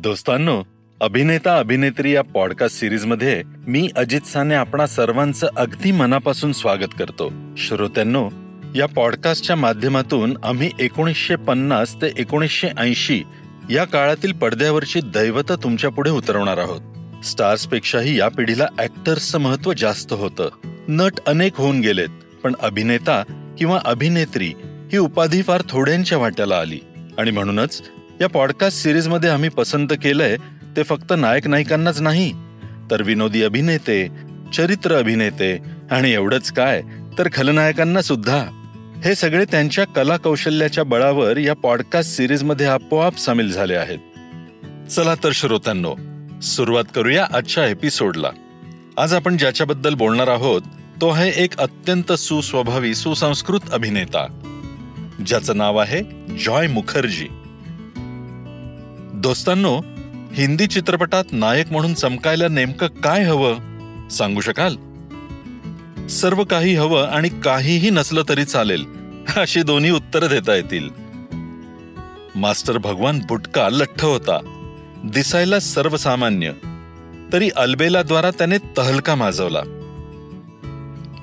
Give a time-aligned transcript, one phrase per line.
[0.00, 0.62] दोस्तांनो
[1.00, 7.32] अभिनेता अभिनेत्री या पॉडकास्ट सिरीजमध्ये मी अजित साने आपणा सर्वांचं अगदी मनापासून स्वागत करतो.
[7.56, 8.30] श्रोत्यांनो
[8.76, 13.22] या पॉडकास्टच्या माध्यमातून आम्ही एकोणीसशे पन्नास ते एकोणीसशे ऐंशी
[13.70, 16.80] या काळातील पडद्यावरची दैवत तुमच्यापुढे उतरवणार आहोत.
[17.24, 20.48] स्टार्स पेक्षाही या पिढीला ऍक्टर्सचं महत्त्व जास्त होतं.
[20.88, 22.08] नट अनेक होऊन गेलेत
[22.42, 23.22] पण अभिनेता
[23.58, 24.52] किंवा अभिनेत्री
[24.92, 26.78] ही उपाधी फार थोड्यांच्या वाट्याला आली.
[27.18, 27.82] आणि म्हणूनच
[28.20, 30.36] या पॉडकास्ट सिरीजमध्ये आम्ही पसंत केलंय
[30.76, 32.32] ते फक्त नायक नायिकांनाच नाही
[32.90, 34.08] तर विनोदी अभिनेते
[34.54, 35.58] चरित्र अभिनेते
[35.90, 36.82] आणि एवढंच काय
[37.18, 38.44] तर खलनायकांना सुद्धा.
[39.04, 43.98] हे सगळे त्यांच्या कला कौशल्याच्या बळावर या पॉडकास्ट सिरीजमध्ये आपोआप सामील झाले आहेत.
[44.90, 45.94] चला तर श्रोत्यांनो
[46.42, 48.30] सुरुवात करूया आजच्या एपिसोडला
[48.96, 50.62] आज आपण ज्याच्याबद्दल बोलणार आहोत
[51.00, 54.26] तो आहे एक अत्यंत सुस्वभावी सुसंस्कृत अभिनेता
[55.26, 56.00] ज्याचं नाव आहे
[56.44, 57.26] जॉय मुखर्जी.
[59.18, 59.80] दोस्तांनो
[60.32, 63.58] हिंदी चित्रपटात नायक म्हणून चमकायला नेमकं काय हवं
[64.08, 64.76] सांगू शकाल?
[66.06, 68.84] सर्व काही हवं आणि काहीही नसलं तरी चालेल
[69.36, 70.88] अशी दोन्ही उत्तरं देता येतील.
[72.34, 74.38] मास्टर भगवान बुटका लठ्ठ होता.
[75.04, 76.52] दिसायला सर्वसामान्य.
[77.32, 79.60] तरी अल्बेलाद्वारा त्याने तहलका माजवला.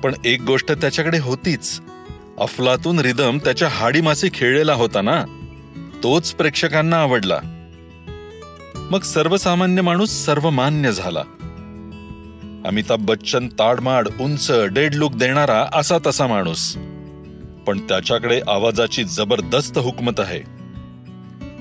[0.02, 1.80] पण एक गोष्ट त्याच्याकडे होतीच.
[2.38, 5.24] अफलातून रिदम त्याच्या हाडीमासी खेळलेला होता ना?
[6.02, 7.40] तोच प्रेक्षकांना आवडला.
[8.90, 11.20] मग सर्वसामान्य माणूस सर्वमान्य झाला.
[12.66, 16.76] अमिताभ बच्चन ताडमाड उंच डेड लुक देणारा असा तसा माणूस.
[17.66, 20.40] पण त्याच्याकडे आवाजाची जबरदस्त हुकमत आहे.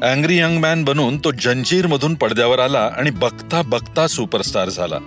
[0.02, 4.98] अँग्री यंग मॅन बनून तो जंजीर मधून पडद्यावर आला आणि बघता बघता सुपरस्टार झाला.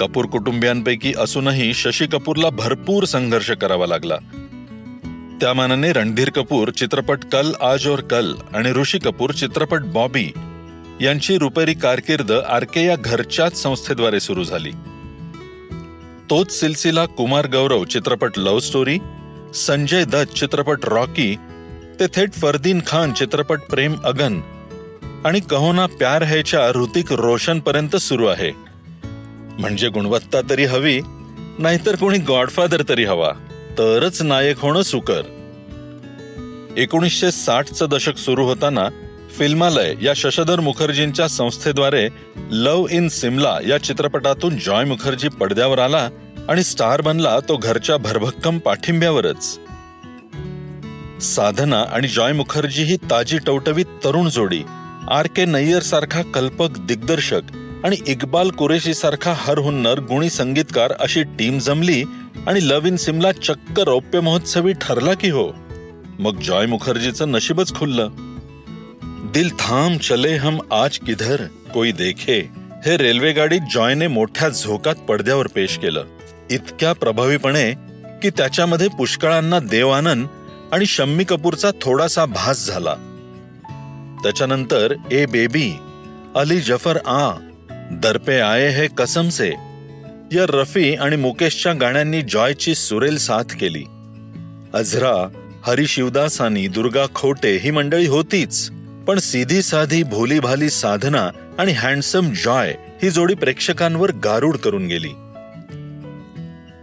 [0.00, 4.16] कपूर कुटुंबियांपैकी असूनही शशी कपूरला भरपूर संघर्ष करावा लागला.
[5.40, 10.32] त्या मानाने रणधीर कपूर चित्रपट कल आज और कल आणि ऋषी कपूर चित्रपट बॉबी
[11.00, 14.70] यांची रुपेरी कारकीर्द आरके या घरच्याच संस्थेद्वारे सुरू झाली.
[16.30, 18.98] तोच सिलसिला कुमार गौरव चित्रपट लव्ह स्टोरी
[19.54, 21.36] संजय दत्त चित्रपट रॉकी
[22.00, 24.40] ते थेट फरदीन खान चित्रपट प्रेम अगन
[25.24, 28.50] आणि कहोना प्यार हैच्या ऋतिक रोशन पर्यंत सुरू आहे.
[29.58, 31.00] म्हणजे गुणवत्ता तरी हवी
[31.58, 33.32] नाहीतर कोणी गॉडफादर तरी हवा
[33.78, 35.22] तरच नायक होणं सुकर.
[36.76, 38.88] एकोणीसशे साठचं दशक सुरू होताना
[39.38, 42.08] फिल्मालय या शशधर मुखर्जींच्या संस्थेद्वारे
[42.50, 46.08] लव इन सिमला या चित्रपटातून जॉय मुखर्जी पडद्यावर आला
[46.48, 49.58] आणि स्टार बनला तो घरच्या भरभक्कम पाठिंब्यावरच.
[51.20, 54.62] साधना आणि जॉय मुखर्जी ही ताजी टवटवीत तरुण जोडी
[55.10, 57.42] आर के नय्यर सारखा कल्पक दिग्दर्शक
[57.84, 62.04] आणि इक्बाल कुरेशी सारखा हर हुन्नर गुणी संगीतकार अशी टीम जमली
[62.46, 65.52] आणि लव इन सिमला चक्क रौप्य महोत्सवी ठरला की हो.
[66.18, 68.08] मग जॉय मुखर्जीचं नशीबच खुललं.
[69.32, 72.50] दिल थाम चले हम आज किधर कोई देखे।
[72.86, 76.04] हे रेल्वे गाडी जॉयने मोठ्या झोकात पडद्यावर पेश केलं.
[76.50, 77.72] इतक्या प्रभावीपणे
[78.22, 80.26] की त्याच्यामध्ये पुष्कळांना देवानंद
[80.72, 82.94] आणि शम्मी कपूरचा थोडासा भास झाला.
[84.22, 85.70] त्याच्यानंतर ए बेबी
[86.36, 87.30] अली जफर आ
[87.90, 89.50] दर्पे आये है कसम से
[90.32, 93.84] या रफी आणि मुकेशच्या गाण्यांनी जॉयची सुरेल साथ केली.
[94.74, 95.28] अझरा
[95.66, 98.70] हरी शिवदासानी दुर्गा खोटे ही मंडळी होतीच.
[99.08, 105.08] पण सीधी साधी भोलीभाली साधना आणि हँडसम जॉय ही जोडी प्रेक्षकांवर गारूड करून गेली.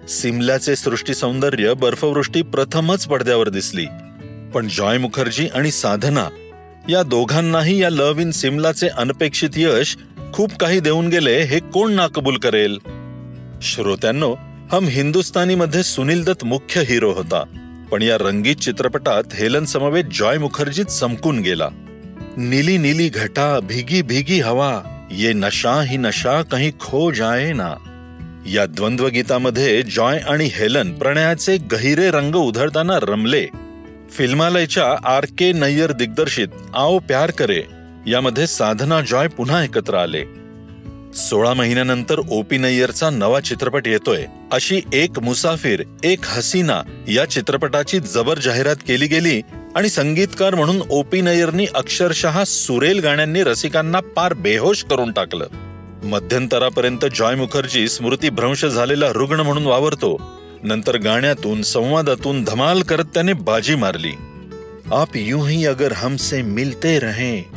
[0.08, 3.86] सिमल्याचे सृष्टी सौंदर्य बर्फवृष्टी प्रथमच पडद्यावर दिसली.
[4.54, 6.28] पण जॉय मुखर्जी आणि साधना
[6.90, 9.98] या दोघांनाही या लव इन सिमलाचे अनपेक्षित यश
[10.34, 12.78] खूप काही देऊन गेले हे कोण नाकबूल करेल?
[13.62, 14.36] श्रोत्यांनो
[14.72, 17.44] हम हिंदुस्थानी मध्ये सुनील दत्त मुख्य हिरो होता
[17.92, 21.70] पण या रंगीत चित्रपटात हेलन समवेत जॉय मुखर्जी चमकून गेला.
[22.38, 27.76] नीली नीली घटा भीगी भीगी हवा ये नशा ही नशा कहीं खो जाए ना।
[28.48, 33.46] या द्वंद्व गीतामध्ये जॉय आणि हेलन प्रणयाचे गहिरे रंग उधळताना रमले.
[34.12, 37.62] फिल्मालयच्या आर के नय्यर दिग्दर्शित आओ प्यार करे
[38.08, 40.24] यामध्ये साधना जॉय पुन्हा एकत्र आले.
[41.14, 48.40] सोळा महिन्यानंतर ओपी नय्यरचा नवा चित्रपट येतोय अशी एक मुसाफिर एक हसीना या चित्रपटाची जबर
[48.40, 49.42] जाहिरात केली गेली
[49.76, 55.48] आणि संगीतकार म्हणून ओपी नयरनी अक्षरशः सुरेल गाण्यांनी रसिकांना पार बेहोश करून टाकलं.
[56.04, 60.22] मध्यंतरापर्यंत जॉय मुखर्जी स्मृतीभ्रंश झालेला रुग्ण म्हणून वावरतो.
[60.64, 64.12] नंतर गाण्यातून संवादातून धमाल करत त्याने बाजी मारली.
[64.92, 67.50] आप यूं ही अगर हमसे मिलते रहे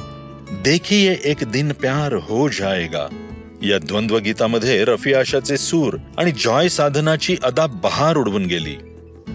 [0.50, 3.06] देखिए एक दिन प्यार हो जाएगा.
[3.62, 8.76] या द्वंद्व गीतामध्ये रफी आशाचे सूर आणि जॉय साधनाची अदा बहार उडवून गेली.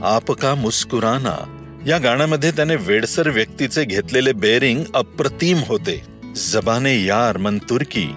[0.03, 6.03] आप का मुस्कुराना या गाण्यामध्ये त्याने वेडसर व्यक्तीचे घेतलेले बेअरिंग अप्रतिम होते.
[6.35, 8.07] जबाने यार मन तुर्की.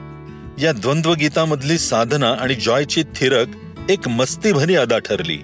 [0.59, 3.47] या द्वंद्वगीतामधली साधना आणि जॉयची थिरक
[3.89, 5.39] एक मस्तीभरी अदा ठरली.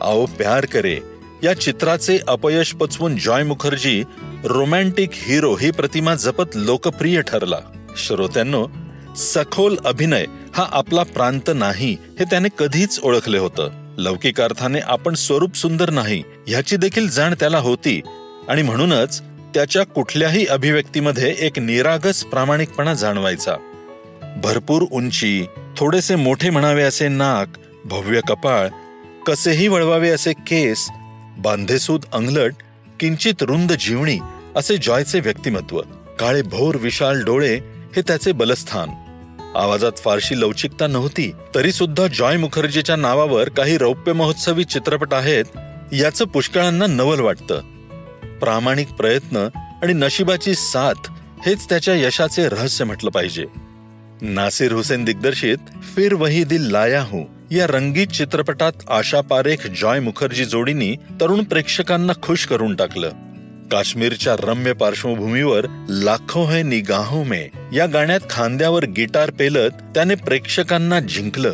[0.00, 0.98] आओ प्यार करे.
[1.42, 4.04] या चित्राचे अपयश पचवून जॉय मुखर्जी
[4.44, 7.58] रोमॅन्टिक हिरो ही प्रतिमा जपत लोकप्रिय ठरला.
[7.96, 8.66] श्रोत्यांनो
[9.16, 13.79] सखोल अभिनय हा आपला प्रांत नाही हे त्याने कधीच ओळखले होतं.
[13.98, 18.00] लौकिक अर्थाने आपण स्वरूप सुंदर नाही ह्याची देखील जाण त्याला होती.
[18.48, 19.22] आणि म्हणूनच
[19.54, 23.56] त्याच्या कुठल्याही अभिव्यक्तीमध्ये एक निरागस प्रामाणिकपणा जाणवायचा.
[24.42, 25.46] भरपूर उंची
[25.76, 27.48] थोडेसे मोठे म्हणावे असे नाक
[27.84, 28.68] भव्य कपाळ
[29.26, 30.88] कसेही वळवावे असे केस
[31.38, 32.54] बांधेसूद अंगलट
[33.00, 34.18] किंचित रुंद जीवणी
[34.56, 35.80] असे जॉयचे व्यक्तिमत्व
[36.20, 37.54] काळे भोर विशाल डोळे
[37.96, 39.09] हे त्याचे बलस्थान.
[39.56, 45.44] आवाजात फारशी लवचिकता नव्हती तरी सुद्धा जॉय मुखर्जीच्या नावावर काही रौप्य महोत्सवी चित्रपट आहेत
[45.92, 47.60] याचं पुष्कळांना नवल वाटतं.
[48.40, 49.48] प्रामाणिक प्रयत्न
[49.82, 51.10] आणि नशिबाची साथ
[51.46, 53.44] हेच त्याच्या यशाचे रहस्य म्हटलं पाहिजे.
[54.22, 55.58] नासिर हुसेन दिग्दर्शित
[55.96, 62.12] फिर वही दिल लाया हूं या रंगीत चित्रपटात आशा पारेख जॉय मुखर्जी जोडीनी तरुण प्रेक्षकांना
[62.22, 63.10] खुश करून टाकलं.
[63.70, 67.48] काश्मीरच्या रम्य पार्श्वभूमीवर लाखो है निगाहों में.
[67.72, 71.50] या गाण्यात खांद्यावर गिटार पेलत त्याने प्रेक्षकांना जिंकलं.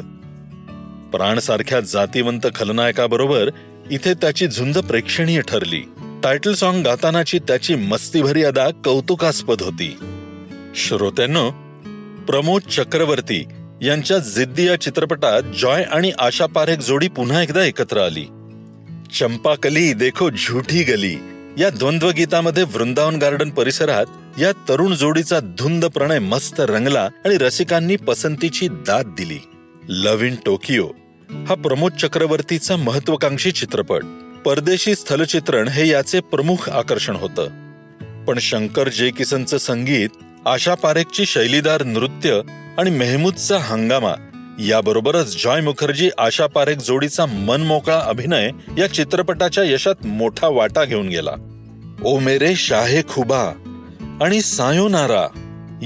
[1.11, 3.51] प्राणसारख्या जातीवंत खलनायकाबरोबर
[3.91, 5.81] इथे त्याची झुंज प्रेक्षणीय ठरली.
[6.23, 9.97] टायटल सॉन्ग गातानाची त्याची मस्तीभरी अदा कौतुकास्पद होती.
[10.75, 11.51] श्रोत्यांनो
[12.23, 13.45] प्रमोद चक्रवर्ती
[13.83, 18.25] यांच्या जिद्दी या चित्रपटात जॉय आणि आशा पारेख जोडी पुन्हा एकदा एकत्र आली.
[19.19, 21.17] चंपाकली देखो झूठी गली.
[21.59, 24.07] या द्वंद्व गीतामध्ये वृंदावन गार्डन परिसरात
[24.41, 29.39] या तरुण जोडीचा धुंद प्रणय मस्त रंगला आणि रसिकांनी पसंतीची दाद दिली.
[29.89, 30.91] लव्ह इन टोकियो
[31.49, 34.05] हा प्रमोद चक्रवर्तीचा महत्वाकांक्षी चित्रपट.
[34.45, 37.49] परदेशी स्थलचित्रण हे याचे प्रमुख आकर्षण होतं.
[38.25, 40.09] पण शंकर जे किसनचं संगीत
[40.47, 42.41] आशा पारेखची शैलीदार नृत्य
[42.79, 44.26] आणि मेहमूदचा हंगामा
[44.61, 51.31] याबरोबरच जॉय मुखर्जी आशा पारेख जोडीचा मनमोकळा अभिनय या चित्रपटाच्या यशात मोठा वाटा घेऊन गेला.
[52.05, 53.43] ओ मेरे शाहे खुबा
[54.23, 55.27] आणि सायोनारा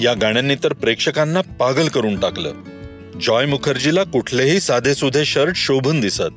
[0.02, 2.52] या गाण्यांनी तर प्रेक्षकांना पागल करून टाकलं.
[3.20, 6.30] जॉय मुखर्जीला कुठलेही साधेसुधे शर्ट शोभून दिसत.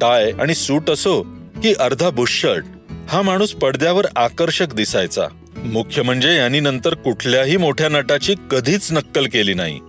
[0.00, 1.22] टाय आणि सूट असो
[1.62, 2.64] की अर्धा बुशर्ट
[3.08, 5.26] हा माणूस पडद्यावर आकर्षक दिसायचा.
[5.64, 9.80] मुख्य म्हणजे यांनी नंतर कुठल्याही मोठ्या नटाची कधीच नक्कल केली नाही.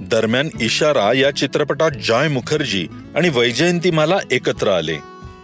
[0.00, 4.96] दरम्यान इशारा या चित्रपटात जॉय मुखर्जी आणि वैजयंतीमाला एकत्र आले.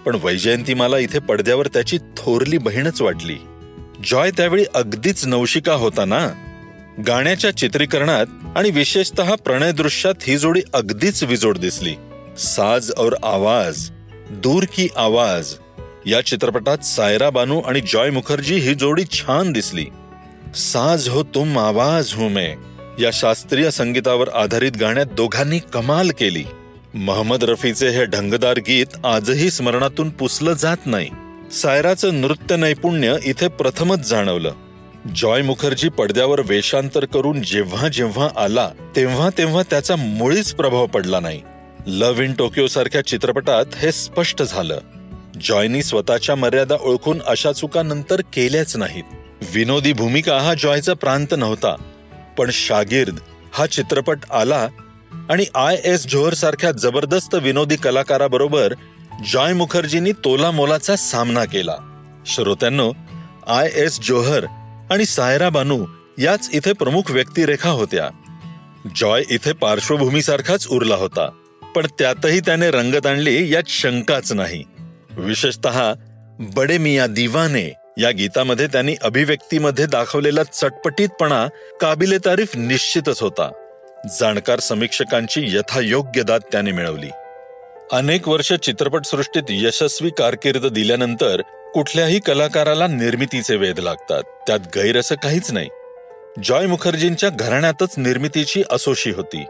[0.07, 3.37] पण वैजयंतीमाला इथे पडद्यावर त्याची थोरली बहीणच वाटली.
[4.05, 6.29] जॉय त्यावेळी अगदीच नवशिका होता ना?
[7.07, 8.27] गाण्याच्या चित्रीकरणात
[8.57, 11.95] आणि विशेषतः प्रणय दृश्यात ही जोडी अगदीच विजोड दिसली.
[12.39, 13.91] साज और आवाज
[14.31, 15.55] दूर की आवाज.
[16.07, 19.87] या चित्रपटात सायरा बानू आणि जॉय मुखर्जी ही जोडी छान दिसली.
[20.55, 22.57] साज हो तुम आवाज हूं मैं.
[22.99, 26.45] या शास्त्रीय संगीतावर आधारित गाण्यात दोघांनी कमाल केली.
[26.95, 31.09] महम्मद रफीचे हे ढंगदार गीत आजही स्मरणातून पुसलं जात नाही.
[31.53, 34.53] सायराचं नृत्य नैपुण्य इथे प्रथमच जाणवलं.
[35.17, 41.43] जॉय मुखर्जी पडद्यावर वेषांतर करून जेव्हा जेव्हा आला तेव्हा तेव्हा त्याचा मुळीच प्रभाव पडला नाही.
[41.87, 44.79] लव्ह इन टोकियो सारख्या चित्रपटात हे स्पष्ट झालं.
[45.45, 49.05] जॉयनी स्वतःच्या मर्यादा ओळखून अशा चुका नंतर केल्याच नाहीत.
[49.55, 51.75] विनोदी भूमिका हा जॉयचा प्रांत नव्हता.
[52.39, 53.19] पण शागिर्द
[53.55, 54.69] हा चित्रपट आला
[55.31, 58.75] आणि आय एस जोहर सारख्या जबरदस्त विनोदी कलाकाराबरोबर
[59.33, 61.77] जॉय मुखर्जींनी तोला मोलाचा सामना केला.
[62.27, 62.93] श्रोत्यांनो
[63.47, 64.45] आय एस जोहर
[64.91, 65.85] आणि सायरा बानू
[66.19, 68.09] याच इथे प्रमुख व्यक्तिरेखा होत्या.
[68.97, 71.29] जॉय इथे पार्श्वभूमीसारखाच उरला होता
[71.75, 74.63] पण त्यातही त्याने रंगत आणली यात शंकाच नाही.
[75.17, 75.93] विशेषतः
[76.55, 81.47] बडे मिया दिवाने या गीतामध्ये त्यांनी अभिव्यक्तीमध्ये दाखवलेला चटपटीतपणा
[81.81, 83.51] काबिले तारीफ निश्चितच होता.
[84.21, 87.11] जाणकार समीक्षकांची यथायोग्य दाद त्याने मिळवली.
[87.93, 91.41] अनेक वर्ष चित्रपटसृष्टीत यशस्वी कारकीर्द दिल्यानंतर
[91.75, 94.23] कुठल्याही कलाकाराला निर्मितीचे वेध लागतात.
[94.23, 95.69] त्यात गैर असं काहीच नाही.
[96.45, 99.45] जॉय मुखर्जींच्या घराण्यातच निर्मितीची असोशी होती.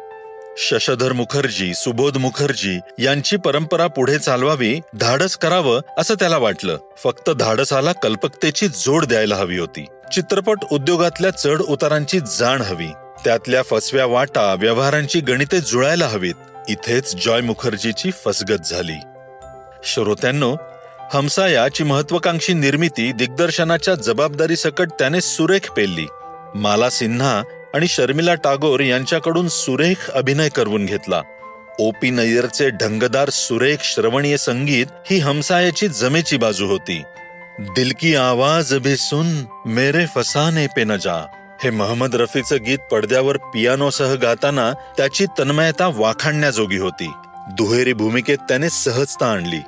[0.58, 6.78] शशधर मुखर्जी सुबोध मुखर्जी यांची परंपरा पुढे चालवावी धाडस करावं असं त्याला वाटलं.
[7.04, 9.86] फक्त धाडसाला कल्पकतेची जोड द्यायला हवी होती.
[10.12, 12.88] चित्रपट उद्योगातल्या चढ उतारांची जाण हवी.
[13.24, 16.34] त्यातल्या फसव्या वाटा व्यवहारांची गणिते जुळायला हवीत.
[16.68, 18.98] इथेच जॉय मुखर्जीची फसगत झाली.
[19.84, 20.56] श्रोत्यांनो
[21.14, 26.06] हमसायाची महत्वाकांक्षी निर्मिती दिग्दर्शनाच्या जबाबदारीसकट त्याने सुरेख पेलली.
[26.54, 27.42] माला सिन्हा
[27.76, 31.22] आणि शर्मिला टागोर यांच्याकडून सुरेख अभिनय करवून घेतला.
[31.78, 37.02] ओपी नय्यरचे ढंगदार सुरेख श्रवणीय संगीत ही हमसायाची जमेची बाजू होती.
[37.58, 41.26] दिल की आवाज भी सुन मेरे फसाने पे न जा.
[41.64, 47.10] हे महम्मद रफीचं गीत पडद्यावर पियानोसह गाताना त्याची तन्मयता वाखाणण्याजोगी होती.
[47.48, 49.60] दुहेरी भूमिकेत त्याने सहजता आणली.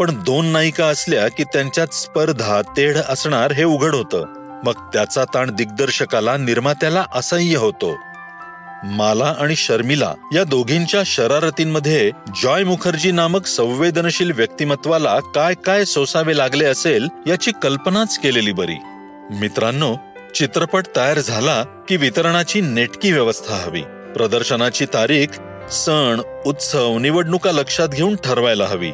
[0.00, 4.41] पण दोन नायिका असल्या की त्यांच्यात स्पर्धा तेढ असणार हे उघड होतं.
[4.64, 7.96] मग त्याचा ताण दिग्दर्शकाला निर्मात्याला असह्य होतो.
[8.84, 12.10] माला आणि शर्मिला या दोघींच्या शरारतींमध्ये
[12.42, 18.76] जॉय मुखर्जी नामक संवेदनशील व्यक्तिमत्वाला काय काय सोसावे लागले असेल याची कल्पनाच केलेली बरी.
[19.30, 19.96] मित्रांनो
[20.34, 23.82] चित्रपट तयार झाला की वितरणाची नेटकी व्यवस्था हवी.
[24.16, 25.26] प्रदर्शनाची तारीख
[25.70, 28.90] सण उत्सव निवडणुका लक्षात घेऊन ठरवायला हवी.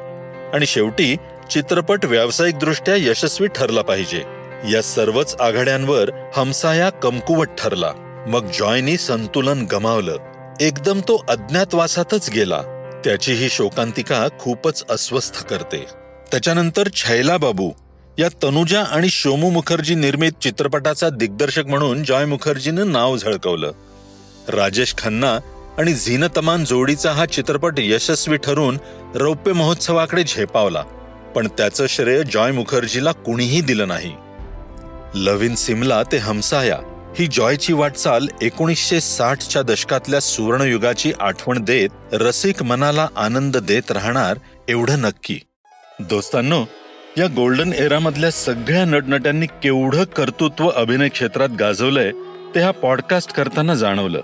[0.54, 1.16] आणि शेवटी
[1.50, 4.37] चित्रपट व्यावसायिकदृष्ट्या यशस्वी ठरला पाहिजे.
[4.64, 7.92] या सर्वच आघाड्यांवर हमसाया कमकुवत ठरला.
[8.28, 10.16] मग जॉयनी संतुलन गमावलं.
[10.60, 12.62] एकदम तो अज्ञातवासातच गेला.
[13.04, 15.86] त्याची ही शोकांतिका खूपच अस्वस्थ करते.
[16.30, 17.70] त्याच्यानंतर छैला बाबू.
[18.18, 23.72] या तनुजा आणि शोमू मुखर्जी निर्मित चित्रपटाचा दिग्दर्शक म्हणून जॉय मुखर्जीनं नाव झळकवलं.
[24.48, 25.38] राजेश खन्ना
[25.78, 28.78] आणि झीनतमान जोडीचा हा चित्रपट यशस्वी ठरून
[29.14, 30.82] रौप्य महोत्सवाकडे झेपावला.
[31.36, 34.12] पण त्याचं श्रेय जॉय मुखर्जीला कुणीही दिलं नाही.
[35.14, 36.78] लविन सिमला ते हमसाया
[37.18, 44.38] ही जॉयची वाटचाल एकोणीसशे साठच्या दशकातल्या सुवर्णयुगाची आठवण देत रसिक मनाला आनंद देत राहणार
[44.68, 45.40] एवढं नक्की.
[46.00, 46.64] दोस्तांनो
[47.18, 52.12] या गोल्डन एरामधल्या सगळ्या नटनट्यांनी केवढं कर्तृत्व अभिनय क्षेत्रात गाजवलंय
[52.54, 54.20] ते हा पॉडकास्ट करताना जाणवलं.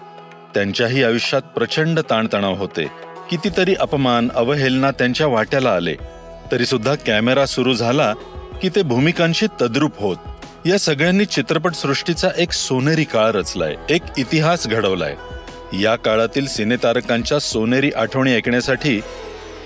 [0.54, 2.86] त्यांच्याही आयुष्यात प्रचंड ताणतणाव होते.
[3.30, 5.94] कितीतरी अपमान अवहेलना त्यांच्या वाट्याला आले.
[6.52, 8.14] तरी सुद्धा कॅमेरा सुरू झाला
[8.62, 10.16] की ते भूमिकांशी तद्रूप होत.
[10.66, 15.14] या सगळ्यांनी चित्रपट सृष्टीचा एक सोनेरी काळ रचलाय एक इतिहास घडवलाय.
[15.80, 19.00] या काळातील सिनेतारकांच्या सोनेरी आठवणी ऐकण्यासाठी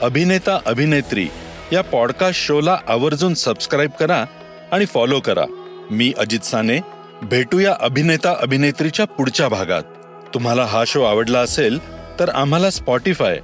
[0.02, 1.28] अभिनेता अभिनेत्री
[1.72, 4.24] या पॉडकास्ट शोला आवर्जून सबस्क्राईब करा
[4.72, 5.44] आणि फॉलो करा.
[5.90, 6.80] मी अजित साने
[7.22, 9.82] भेटूया अभिनेता अभिनेत्रीच्या पुढच्या भागात.
[10.34, 11.78] तुम्हाला हा शो आवडला असेल
[12.20, 13.40] तर आम्हाला स्पॉटीफाय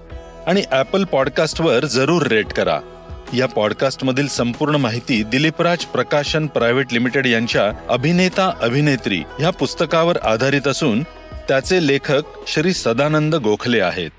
[0.47, 2.81] आणि ॲपल पॉडकास्टवर जरूर रेट करा.
[3.33, 11.03] या पॉडकास्टमधील संपूर्ण माहिती दिलीपराज प्रकाशन प्रायव्हेट लिमिटेड यांच्या अभिनेता अभिनेत्री ह्या पुस्तकावर आधारित असून
[11.49, 14.11] त्याचे लेखक श्री सदानंद गोखले आहेत.